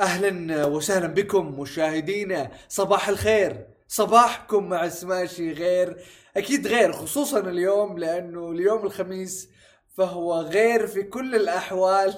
أهلا 0.00 0.64
وسهلا 0.66 1.06
بكم 1.06 1.60
مشاهدينا 1.60 2.50
صباح 2.68 3.08
الخير. 3.08 3.66
صباحكم 3.88 4.68
مع 4.68 4.88
سماشي 4.88 5.52
غير. 5.52 5.96
أكيد 6.36 6.66
غير 6.66 6.92
خصوصا 6.92 7.40
اليوم 7.40 7.98
لأنه 7.98 8.50
اليوم 8.50 8.86
الخميس 8.86 9.48
فهو 9.96 10.40
غير 10.40 10.86
في 10.86 11.02
كل 11.02 11.34
الأحوال. 11.34 12.14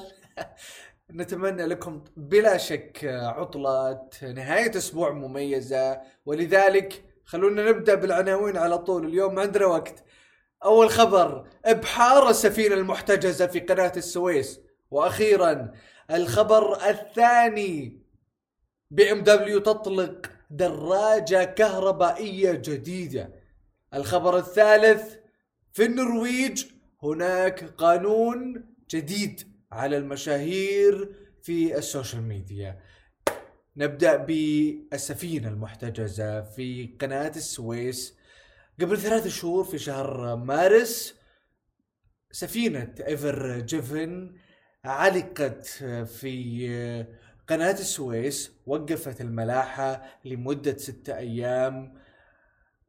نتمنى 1.11 1.66
لكم 1.66 2.05
بلا 2.16 2.57
شك 2.57 3.05
عطلة 3.05 4.09
نهاية 4.23 4.77
أسبوع 4.77 5.11
مميزة. 5.11 6.01
ولذلك 6.27 7.05
خلونا 7.25 7.71
نبدأ 7.71 7.95
بالعناوين 7.95 8.57
على 8.57 8.79
طول. 8.79 9.07
اليوم 9.07 9.35
ما 9.35 9.43
عندنا 9.43 9.67
وقت. 9.67 10.05
أول 10.65 10.91
خبر 10.91 11.47
إبحار 11.65 12.29
السفينة 12.31 12.75
المحتجزة 12.75 13.47
في 13.47 13.61
قناة 13.61 13.93
السويس. 13.97 14.61
وأخيرا 14.91 15.73
الخبر 16.11 16.88
الثاني. 16.91 18.02
BMW 18.91 19.59
تطلق 19.59 20.30
دراجة 20.51 21.45
كهربائية 21.45 22.52
جديدة. 22.52 23.34
الخبر 23.95 24.38
الثالث 24.38 25.15
في 25.73 25.84
النرويج 25.84 26.65
هناك 27.02 27.65
قانون 27.65 28.65
جديد 28.91 29.42
على 29.73 29.96
المشاهير 29.96 31.15
في 31.42 31.78
ال 31.79 31.85
social 31.85 32.23
media. 32.23 32.80
نبدأ 33.77 34.16
بالسفينة 34.16 35.48
المحتجزة 35.48 36.42
في 36.42 36.96
قناة 37.01 37.32
السويس. 37.37 38.16
قبل 38.80 38.98
ثلاث 38.98 39.27
شهور 39.29 39.65
في 39.65 39.79
شهر 39.79 40.37
مارس 40.37 41.15
سفينة 42.32 42.95
إيفر 43.06 43.60
جيفن 43.60 44.37
علقت 44.84 45.66
في 46.05 47.07
قناة 47.48 47.73
السويس 47.73 48.52
وقفت 48.66 49.21
الملاحة 49.21 50.02
لمدة 50.24 50.77
ستة 50.77 51.16
أيام. 51.16 51.95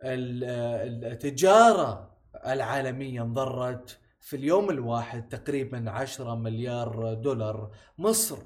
التجارة 0.04 2.18
العالمية 2.46 3.22
انضرت 3.22 4.00
في 4.20 4.36
اليوم 4.36 4.70
الواحد 4.70 5.30
تقريبا 5.30 5.92
عشرة 5.92 6.36
مليار 6.36 7.14
دولار. 7.14 7.72
مصر 7.98 8.40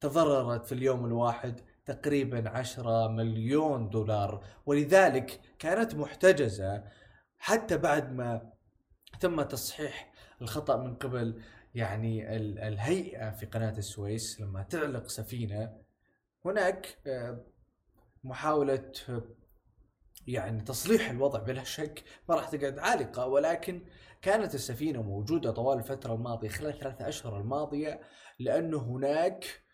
تضررت 0.00 0.66
في 0.66 0.72
اليوم 0.72 1.04
الواحد 1.04 1.60
تقريبا 1.84 2.50
عشرة 2.50 3.08
مليون 3.08 3.90
دولار. 3.90 4.44
ولذلك 4.66 5.40
كانت 5.58 5.94
محتجزة 5.94 6.84
حتى 7.38 7.76
بعد 7.76 8.12
ما 8.12 8.52
تم 9.20 9.42
تصحيح 9.42 10.12
الخطأ 10.42 10.76
من 10.76 10.94
قبل 10.94 11.42
يعني 11.74 12.36
الهيئة 12.68 13.30
في 13.30 13.46
قناة 13.46 13.78
السويس 13.78 14.40
لما 14.40 14.62
تعلق 14.62 15.08
سفينة 15.08 15.76
هناك 16.44 16.98
آه، 17.06 17.44
محاولة 18.24 18.92
يعني 20.26 20.62
تصليح 20.62 21.10
الوضع 21.10 21.38
بلا 21.38 21.64
شك 21.64 22.04
ما 22.28 22.34
راح 22.34 22.48
تقعد 22.48 22.78
عالقة 22.78 23.26
ولكن 23.26 23.82
كانت 24.22 24.54
السفينة 24.54 25.02
موجودة 25.02 25.50
طوال 25.50 25.78
الفترة 25.78 26.14
الماضية 26.14 26.48
خلال 26.48 26.70
الثلاثة 26.70 27.08
أشهر 27.08 27.40
الماضية 27.40 28.00
لأنه 28.38 28.78
هناك 28.78 29.64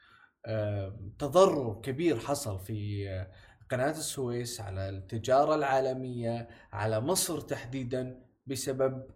تضرر 1.19 1.81
كبير 1.81 2.19
حصل 2.19 2.61
في 2.61 3.09
آه، 3.11 3.31
قناة 3.71 3.91
السويس 3.91 4.61
على 4.61 4.89
التجارة 4.89 5.55
العالمية 5.55 6.49
على 6.73 7.01
مصر 7.01 7.41
تحديدا 7.41 8.25
بسبب 8.47 9.11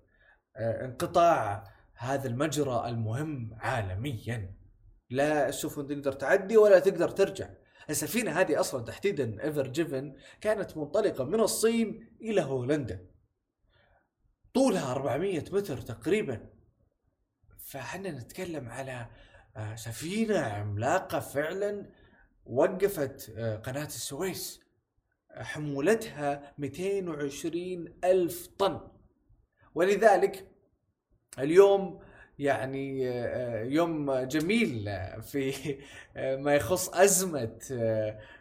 آه، 0.56 0.84
انقطاع 0.84 1.73
هذا 1.96 2.28
المجرى 2.28 2.88
المهم 2.88 3.56
عالميا. 3.60 4.54
لا 5.10 5.48
السفن 5.48 5.86
تقدر 5.86 6.12
تعدي 6.12 6.56
ولا 6.56 6.78
تقدر 6.78 7.08
ترجع. 7.08 7.50
السفينة 7.90 8.40
هذه 8.40 8.60
أصلا 8.60 8.84
تحديدا 8.84 9.44
ايفر 9.44 9.68
جيفن 9.68 10.16
كانت 10.40 10.76
منطلقة 10.76 11.24
من 11.24 11.40
الصين 11.40 12.08
إلى 12.20 12.40
هولندا. 12.42 13.06
طولها 14.54 14.92
400 14.92 15.44
متر 15.52 15.80
تقريبا. 15.80 16.50
فحنا 17.58 18.10
نتكلم 18.10 18.68
على 18.68 19.06
آه، 19.56 19.74
سفينة 19.74 20.38
عملاقة 20.38 21.20
فعلا 21.20 21.90
وقفت 22.46 23.34
آه، 23.36 23.56
قناة 23.56 23.86
السويس. 23.86 24.60
حمولتها 25.30 26.54
220 26.58 27.98
ألف 28.04 28.46
طن. 28.46 28.80
ولذلك 29.74 30.53
اليوم 31.38 32.00
يعني 32.38 33.10
آه، 33.10 33.62
يوم 33.62 34.12
جميل 34.12 34.90
في 35.22 35.52
ما 36.16 36.54
يخص 36.54 36.88
أزمة 36.88 37.58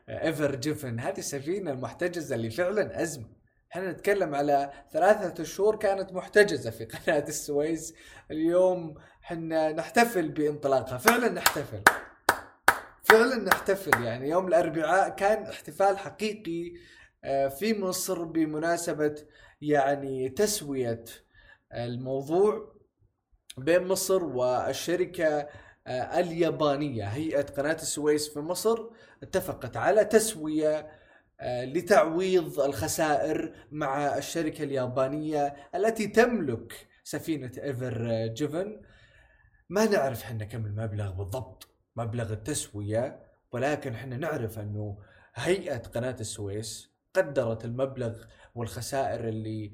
ايفر 0.10 0.56
جيفن 0.56 1.00
هذه 1.00 1.18
السفينة 1.18 1.72
المحتجزة 1.72 2.36
اللي 2.36 2.50
فعلا 2.50 3.02
أزمة. 3.02 3.44
إحنا 3.72 3.92
نتكلم 3.92 4.36
على 4.36 4.72
ثلاثة 4.92 5.44
شهور 5.44 5.76
كانت 5.76 6.14
محتجزة 6.14 6.72
في 6.72 6.86
قناة 7.08 7.26
السويس. 7.28 7.94
اليوم 8.32 8.96
إحنا 9.24 9.72
نحتفل 9.72 10.30
بانطلاقها. 10.30 10.98
فعلا 10.98 11.30
نحتفل. 11.30 11.84
فعلا 13.04 13.36
نحتفل. 13.36 14.04
يعني 14.04 14.30
يوم 14.30 14.48
الأربعاء 14.48 15.10
كان 15.10 15.44
احتفال 15.44 15.98
حقيقي 15.98 16.74
آه، 17.24 17.48
في 17.48 17.80
مصر 17.80 18.24
بمناسبة 18.24 19.16
يعني 19.62 20.30
تسوية 20.30 21.06
الموضوع. 21.74 22.74
بين 23.58 23.88
مصر 23.88 24.24
والشركة 24.24 25.48
آه، 25.88 26.20
اليابانية. 26.20 27.04
هيئة 27.06 27.42
قناة 27.42 27.74
السويس 27.74 28.30
في 28.34 28.40
مصر 28.40 28.80
اتفقت 29.24 29.78
على 29.78 30.06
تسوية 30.06 30.92
آه، 31.40 31.66
لتعويض 31.66 32.60
الخسائر 32.60 33.54
مع 33.72 34.18
الشركة 34.18 34.64
اليابانية 34.64 35.56
التي 35.76 36.08
تملك 36.08 36.88
سفينة 37.04 37.52
إيفر 37.64 38.28
جيفن. 38.28 38.82
ما 39.70 39.86
نعرف 39.86 40.24
إحنا 40.24 40.46
كم 40.46 40.66
المبلغ 40.66 41.12
بالضبط 41.12 41.68
مبلغ 41.96 42.34
التسوية 42.34 43.20
ولكن 43.52 43.94
إحنا 43.94 44.18
نعرف 44.18 44.60
إنه 44.60 44.98
هيئة 45.36 45.78
قناة 45.78 46.16
السويس 46.20 46.94
قدرت 47.14 47.66
المبلغ 47.66 48.24
والخسائر 48.56 49.28
اللي 49.30 49.72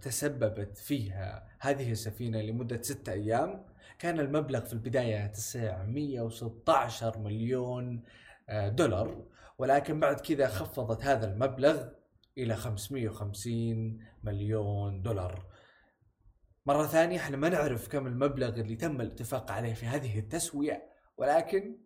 تسببت 0.00 0.78
فيها 0.78 1.48
هذه 1.60 1.92
السفينة 1.92 2.40
لمدة 2.40 2.82
ستة 2.82 3.12
أيام. 3.12 3.64
كان 3.98 4.20
المبلغ 4.20 4.60
في 4.60 4.72
البداية 4.72 5.26
916 5.26 7.18
مليون 7.18 8.02
آه، 8.48 8.68
دولار. 8.68 9.24
ولكن 9.58 10.00
بعد 10.00 10.20
كذا 10.20 10.48
خفضت 10.48 11.04
هذا 11.04 11.32
المبلغ 11.32 11.88
إلى 12.38 12.56
550 12.56 13.98
مليون 14.22 15.02
دولار. 15.02 15.46
مرة 16.66 16.86
ثانية 16.86 17.18
إحنا 17.18 17.36
ما 17.36 17.48
نعرف 17.48 17.88
كم 17.88 18.06
المبلغ 18.06 18.48
اللي 18.48 18.76
تم 18.76 19.00
الاتفاق 19.00 19.50
عليه 19.50 19.74
في 19.74 19.86
هذه 19.86 20.18
التسوية. 20.18 20.88
ولكن 21.16 21.78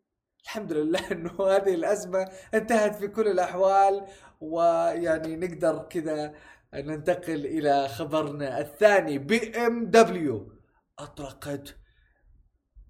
الحمد 0.43 0.73
لله 0.73 1.01
إنه 1.13 1.31
هذه 1.31 1.75
الأزمة 1.75 2.31
انتهت 2.55 2.95
في 2.95 3.09
كل 3.09 3.29
الأحوال 3.29 4.07
ويعني 4.41 5.37
نقدر 5.37 5.79
كذا 5.79 6.35
ننتقل 6.75 7.47
إلى 7.47 7.89
خبرنا 7.89 8.61
الثاني 8.61 9.19
بي 9.19 9.57
إم 9.57 9.91
دبليو. 9.91 10.53
اطلقت 10.99 11.77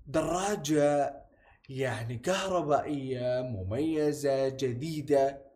دراجة 0.07 1.23
يعني 1.69 2.19
كهربائية 2.19 3.43
مميزة 3.43 4.49
جديدة 4.49 5.53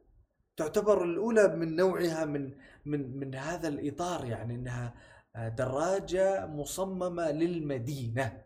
تعتبر 0.56 1.04
الأولى 1.04 1.48
من 1.48 1.76
نوعها 1.76 2.24
من 2.24 2.52
من 2.84 3.18
من 3.18 3.34
هذا 3.34 3.68
الإطار 3.68 4.24
يعني 4.24 4.54
إنها 4.54 4.94
دراجة 5.36 6.46
مصممة 6.46 7.30
للمدينة. 7.30 8.42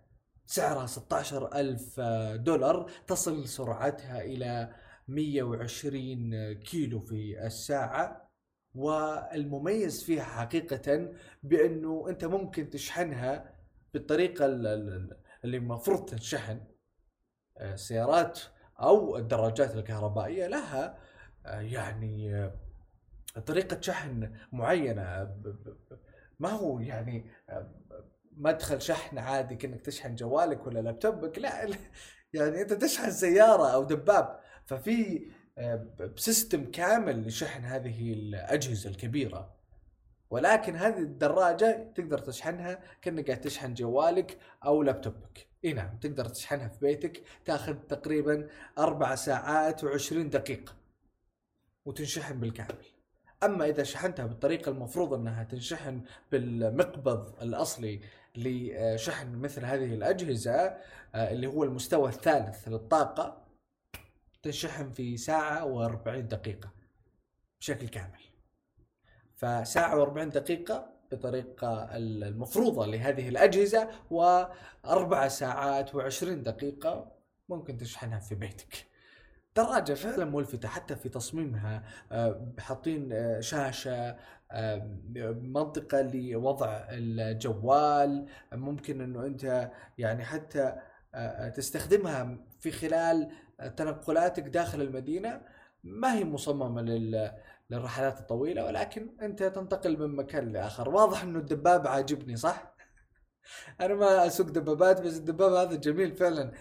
سعرها 0.46 0.86
16 0.86 1.54
ألف 1.54 2.00
دولار. 2.34 2.90
تصل 3.06 3.48
سرعتها 3.48 4.22
إلى 4.22 4.74
120 5.08 6.52
كيلو 6.52 7.00
في 7.00 7.46
الساعة. 7.46 8.29
والمميز 8.74 10.04
فيها 10.04 10.24
حقيقة 10.24 11.12
بأنه 11.42 12.06
أنت 12.08 12.24
ممكن 12.24 12.70
تشحنها 12.70 13.54
بالطريقة 13.94 14.46
اللي 14.46 15.56
المفروض 15.56 16.04
تنشحن 16.04 16.60
السيارات 17.60 18.40
أو 18.80 19.16
الدراجات 19.16 19.74
الكهربائية 19.74 20.46
لها 20.46 20.98
آه، 21.46 21.60
يعني 21.60 22.34
آه، 22.34 23.40
طريقة 23.46 23.80
شحن 23.80 24.32
معينة. 24.52 25.36
ما 26.40 26.48
هو 26.48 26.80
يعني 26.80 27.30
آه، 27.48 27.70
مدخل 28.32 28.82
شحن 28.82 29.18
عادي 29.18 29.56
كأنك 29.56 29.80
تشحن 29.80 30.14
جوالك 30.14 30.66
ولا 30.66 30.80
لابتوبك 30.80 31.38
لا 31.38 31.68
يعني 32.32 32.62
أنت 32.62 32.72
تشحن 32.72 33.10
سيارة 33.10 33.68
أو 33.68 33.84
دباب. 33.84 34.40
ففي 34.66 35.30
بسيستم 36.16 36.70
كامل 36.70 37.26
لشحن 37.26 37.64
هذه 37.64 38.12
الأجهزة 38.12 38.90
الكبيرة. 38.90 39.54
ولكن 40.30 40.76
هذه 40.76 40.98
الدراجة 40.98 41.92
تقدر 41.94 42.18
تشحنها 42.18 42.78
كأنك 43.02 43.26
قاعد 43.26 43.40
تشحن 43.40 43.74
جوالك 43.74 44.38
أو 44.64 44.82
لابتوبك. 44.82 45.46
إي 45.64 45.72
نعم 45.72 45.96
تقدر 45.96 46.24
تشحنها 46.24 46.68
في 46.68 46.80
بيتك 46.80 47.22
تاخذ 47.44 47.74
تقريبا 47.74 48.48
أربع 48.78 49.14
ساعات 49.14 49.84
وعشرين 49.84 50.30
دقيقة 50.30 50.72
وتنشحن 51.86 52.40
بالكامل. 52.40 52.84
أما 53.42 53.64
إذا 53.64 53.82
شحنتها 53.82 54.26
بالطريقة 54.26 54.70
المفروض 54.70 55.14
أنها 55.14 55.44
تنشحن 55.44 56.00
بالمقبض 56.32 57.42
الأصلي 57.42 58.00
لشحن 58.36 59.34
مثل 59.36 59.64
هذه 59.64 59.94
الأجهزة 59.94 60.76
آه، 61.14 61.32
اللي 61.32 61.46
هو 61.46 61.64
المستوى 61.64 62.08
الثالث 62.08 62.68
للطاقة 62.68 63.49
تنشحن 64.42 64.92
في 64.92 65.16
ساعة 65.16 65.64
و40 65.64 66.08
دقيقة 66.08 66.70
بشكل 67.60 67.88
كامل. 67.88 68.20
فساعة 69.36 70.04
و40 70.04 70.18
دقيقة 70.18 71.00
بطريقة 71.12 71.96
المفروضة 71.96 72.86
لهذه 72.86 73.28
الأجهزة 73.28 73.90
وأربع 74.10 75.28
ساعات 75.28 75.94
وعشرين 75.94 76.42
دقيقة 76.42 77.12
ممكن 77.48 77.76
تشحنها 77.76 78.18
في 78.18 78.34
بيتك. 78.34 78.86
دراجة 79.56 79.94
فعلا 79.94 80.24
ملفتة 80.24 80.68
حتى 80.68 80.96
في 80.96 81.08
تصميمها. 81.08 81.84
آه، 82.12 82.52
حاطين 82.58 83.12
آه، 83.12 83.40
شاشة 83.40 84.16
آه، 84.50 84.98
منطقة 85.42 86.02
لوضع 86.02 86.86
الجوال. 86.90 88.26
ممكن 88.52 89.00
إنه 89.00 89.26
أنت 89.26 89.70
يعني 89.98 90.24
حتى 90.24 90.76
تستخدمها 91.54 92.38
في 92.60 92.70
خلال 92.70 93.30
تنقلاتك 93.68 94.42
داخل 94.42 94.80
المدينة 94.80 95.40
ما 95.84 96.14
هي 96.14 96.24
مصممة 96.24 96.82
لل 96.82 97.32
للرحلات 97.70 98.20
الطويلة 98.20 98.64
ولكن 98.64 99.10
أنت 99.22 99.42
تنتقل 99.42 99.98
من 99.98 100.16
مكان 100.16 100.52
لآخر. 100.52 100.88
واضح 100.88 101.22
إنه 101.22 101.38
الدباب 101.38 101.86
عاجبني 101.86 102.36
صح؟ 102.36 102.74
أنا 103.80 103.94
ما 103.94 104.26
أسوق 104.26 104.46
دبابات 104.46 105.00
بس 105.00 105.16
الدباب 105.16 105.52
هذا 105.52 105.76
جميل 105.76 106.16
فعلا. 106.16 106.52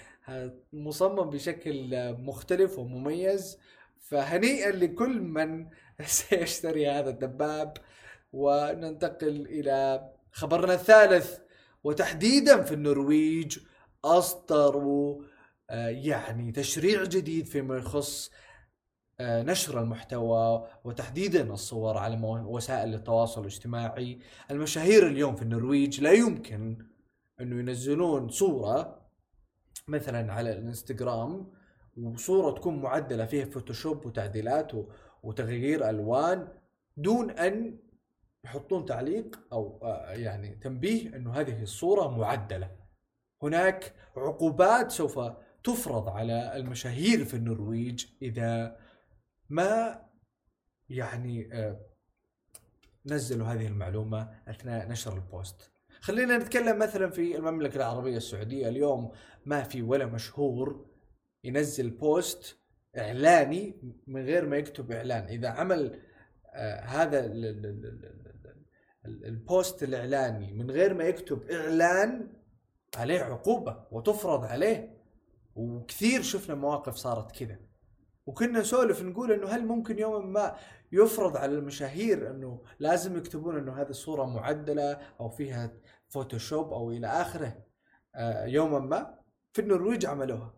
مصمم 0.74 1.30
بشكل 1.30 1.90
مختلف 2.13 2.80
ومميز. 2.80 3.57
فهنيئا 4.00 4.72
لكل 4.72 5.22
من 5.22 5.68
سيشتري 6.06 6.90
هذا 6.90 7.10
الدباب 7.10 7.78
وننتقل 8.34 9.48
إلى 9.50 10.10
خبرنا 10.31 10.74
الثالث. 10.74 11.40
وتحديدا 11.84 12.62
في 12.63 12.74
النرويج 12.74 13.60
اصدروا 14.06 15.22
يعني 15.69 16.51
تشريع 16.51 17.04
جديد 17.04 17.45
فيما 17.45 17.77
يخص 17.77 18.31
آه، 19.21 19.44
نشر 19.44 19.81
المحتوى 19.81 20.68
وتحديدا 20.83 21.54
الصور 21.54 21.98
على 21.98 22.18
وسائل 22.45 22.94
التواصل 22.94 23.42
الاجتماعي. 23.42 24.19
المشاهير 24.51 25.07
اليوم 25.07 25.36
في 25.36 25.42
النرويج 25.42 26.01
لا 26.01 26.12
يمكن 26.12 26.86
إنه 27.42 27.60
ينزلون 27.60 28.30
صورة 28.30 29.10
مثلا 29.88 30.33
على 30.33 30.51
الإنستغرام 30.51 31.51
وصورة 31.98 32.51
تكون 32.56 32.81
معدلة 32.81 33.25
فيها 33.25 33.45
فوتوشوب 33.45 34.06
وتعديلات 34.06 34.71
وتغيير 35.24 35.89
ألوان 35.89 36.48
دون 36.98 37.31
أن 37.31 37.80
يحطون 38.44 38.86
تعليق 38.86 39.39
أو 39.54 39.80
آه، 39.83 40.12
يعني 40.12 40.56
تنبيه 40.56 41.16
إنه 41.16 41.33
هذه 41.33 41.62
الصورة 41.62 42.18
معدلة. 42.18 42.71
هناك 43.44 43.94
عقوبات 44.18 44.92
سوف 44.92 45.19
تفرض 45.74 46.10
على 46.10 46.56
المشاهير 46.56 47.25
في 47.25 47.33
النرويج 47.33 48.06
إذا 48.21 48.77
ما 49.50 50.01
يعني 50.89 51.50
آه، 51.54 51.80
نزلوا 53.06 53.48
هذه 53.48 53.68
المعلومة 53.68 54.42
أثناء 54.48 54.88
نشر 54.88 55.13
ال 55.13 55.23
post. 55.23 55.71
خلينا 56.00 56.38
نتكلم 56.38 56.80
مثلا 56.80 57.10
في 57.10 57.36
المملكة 57.36 57.75
العربية 57.75 58.18
السعودية. 58.18 58.68
اليوم 58.69 59.12
ما 59.45 59.63
في 59.63 59.81
ولا 59.81 60.06
مشهور 60.06 60.89
ينزل 61.44 61.89
post 61.89 62.60
إعلاني 62.98 63.75
من 64.07 64.25
غير 64.25 64.45
ما 64.45 64.57
يكتب 64.57 64.92
إعلان. 64.92 65.24
إذا 65.24 65.50
عمل 65.50 66.01
آه 66.54 66.80
هذا 66.80 67.25
ال 69.06 69.21
post 69.21 69.83
الإعلاني 69.83 70.54
من 70.54 70.71
غير 70.71 70.94
ما 70.94 71.04
يكتب 71.04 71.51
إعلان 71.51 72.33
عليه 72.95 73.19
عقوبة 73.19 73.88
وتفرض 73.92 74.45
عليه. 74.45 74.99
وكثير 75.56 76.22
شفنا 76.22 76.56
مواقف 76.56 76.96
صارت 76.96 77.31
كذا. 77.31 77.60
وكنا 78.25 78.60
نسولف 78.60 79.01
نقول 79.01 79.31
إنه 79.31 79.48
هل 79.48 79.66
ممكن 79.66 80.00
يوما 80.00 80.25
ما 80.25 80.56
يفرض 80.92 81.38
على 81.38 81.54
المشاهير 81.54 82.31
إنه 82.31 82.63
لازم 82.80 83.18
يكتبون 83.18 83.57
إنه 83.57 83.81
هذه 83.81 83.90
الصورة 83.90 84.25
معدلة 84.25 85.00
أو 85.19 85.30
فيها 85.30 85.72
فوتوشوب 86.10 86.74
أو 86.74 86.92
إلى 86.92 87.07
آخره. 87.07 87.63
آه، 88.16 88.46
يوما 88.46 88.80
ما. 88.80 89.19
في 89.54 89.62
النرويج 89.62 90.06
عملوها. 90.06 90.54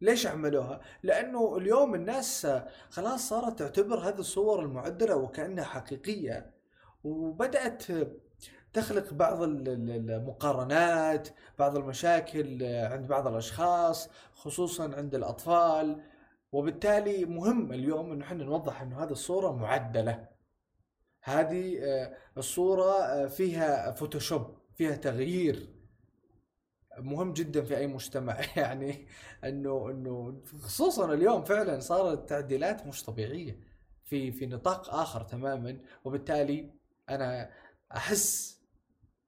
ليش 0.00 0.26
عملوها؟ 0.26 0.80
لأنه 1.02 1.56
اليوم 1.56 1.94
الناس 1.94 2.46
خلاص 2.90 3.28
صارت 3.28 3.58
تعتبر 3.58 3.98
هذه 3.98 4.18
الصور 4.18 4.60
المعدلة 4.60 5.16
وكأنها 5.16 5.64
حقيقية. 5.64 6.54
وبدأت 7.04 7.82
تخلق 8.72 9.14
بعض 9.14 9.42
المقارنات 9.42 11.28
بعض 11.58 11.76
المشاكل 11.76 12.62
عند 12.64 13.06
بعض 13.06 13.26
الأشخاص 13.26 14.08
خصوصا 14.34 14.94
عند 14.96 15.14
الأطفال. 15.14 16.02
وبالتالي 16.52 17.24
مهم 17.24 17.72
اليوم 17.72 18.12
إنه 18.12 18.24
إحنا 18.24 18.44
نوضح 18.44 18.82
إنه 18.82 19.04
هذه 19.04 19.10
الصورة 19.10 19.52
معدلة. 19.52 20.28
هذه 21.22 21.78
آه، 21.84 22.16
الصورة 22.38 22.92
آه، 22.92 23.26
فيها 23.26 23.90
فوتوشوب 23.90 24.56
فيها 24.74 24.96
تغيير. 24.96 25.74
مهم 26.98 27.32
جدا 27.32 27.64
في 27.64 27.76
أي 27.76 27.86
مجتمع. 27.86 28.40
يعني 28.56 29.06
إنه 29.44 29.90
إنه 29.90 30.42
خصوصا 30.62 31.14
اليوم 31.14 31.44
فعلا 31.44 31.80
صارت 31.80 32.18
التعديلات 32.18 32.86
مش 32.86 33.02
طبيعية 33.04 33.60
في 34.04 34.32
في 34.32 34.46
نطاق 34.46 34.94
آخر 34.94 35.22
تماما. 35.22 35.78
وبالتالي 36.04 36.70
أنا 37.10 37.50
أحس 37.96 38.59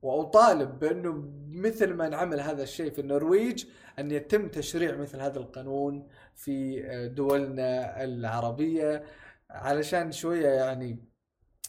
وأطالب 0.02 0.78
بأنه 0.78 1.32
مثل 1.48 1.94
ما 1.94 2.06
انعمل 2.06 2.40
هذا 2.40 2.62
الشيء 2.62 2.90
في 2.90 3.00
النرويج 3.00 3.64
أن 3.98 4.10
يتم 4.10 4.48
تشريع 4.48 4.96
مثل 4.96 5.20
هذا 5.20 5.38
القانون 5.38 6.08
في 6.34 6.82
دولنا 7.14 8.04
العربية. 8.04 9.04
علشان 9.50 10.12
شوية 10.12 10.48
يعني 10.48 11.12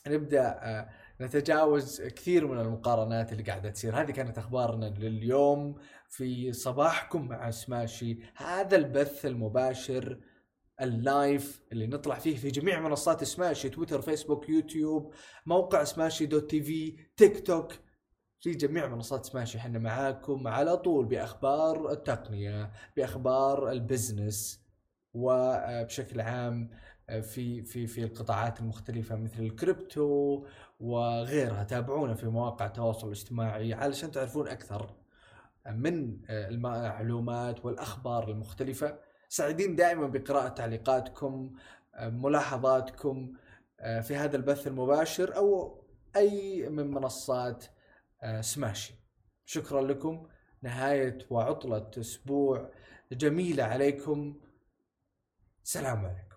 نبدأ 0.07 0.59
آه، 0.61 0.89
نتجاوز 1.21 2.01
كثير 2.01 2.47
من 2.47 2.59
المقارنات 2.59 3.31
اللي 3.31 3.43
قاعدة 3.43 3.69
تصير. 3.69 4.01
هذه 4.01 4.11
كانت 4.11 4.37
أخبارنا 4.37 4.85
لليوم 4.85 5.75
في 6.09 6.53
صباحكم 6.53 7.27
مع 7.27 7.51
سماشي. 7.51 8.19
هذا 8.35 8.75
البث 8.75 9.25
المباشر 9.25 10.19
ال 10.81 10.97
live 10.97 11.61
اللي 11.71 11.87
نطلع 11.87 12.15
فيه 12.15 12.35
في 12.35 12.51
جميع 12.51 12.79
منصات 12.79 13.23
سماشي 13.23 13.69
تويتر 13.69 14.01
فيسبوك 14.01 14.49
يوتيوب 14.49 15.13
موقع 15.45 15.83
سماشي 15.83 16.25
dot 16.25 16.49
TV 16.49 16.97
تيك 17.17 17.47
توك. 17.47 17.73
في 18.43 18.51
جميع 18.51 18.87
منصات 18.87 19.25
سماشي 19.25 19.57
إحنا 19.57 19.79
معاكم 19.79 20.47
على 20.47 20.77
طول 20.77 21.05
بأخبار 21.05 21.91
التقنية 21.91 22.71
بأخبار 22.97 23.71
ال 23.71 23.81
business 23.81 24.61
وبشكل 25.13 26.21
عام 26.21 26.69
في 27.21 27.61
في 27.63 27.87
في 27.87 28.03
القطاعات 28.03 28.59
المختلفة 28.59 29.15
مثل 29.15 29.39
الكريبتو 29.39 30.45
وغيرها. 30.79 31.63
تابعونا 31.63 32.13
في 32.13 32.27
مواقع 32.27 32.65
التواصل 32.65 33.07
الاجتماعي 33.07 33.73
علشان 33.73 34.11
تعرفون 34.11 34.47
أكثر 34.47 34.95
من 35.67 36.17
المعلومات 36.29 37.65
والأخبار 37.65 38.29
المختلفة. 38.29 38.99
سعيدين 39.29 39.75
دائما 39.75 40.07
بقراءة 40.07 40.47
تعليقاتكم 40.47 41.53
ملاحظاتكم 42.01 43.33
في 43.77 44.15
هذا 44.15 44.35
البث 44.35 44.67
المباشر 44.67 45.35
أو 45.35 45.79
أي 46.15 46.69
من 46.69 46.91
منصات 46.91 47.65
آه، 47.65 47.72
سماشي. 48.41 48.93
شكرا 49.45 49.81
لكم. 49.81 50.27
نهاية 50.61 51.17
وعطلة 51.29 51.91
أسبوع 51.97 52.71
جميلة 53.11 53.63
عليكم. 53.63 54.39
سلام 55.63 56.05
عليكم. 56.05 56.32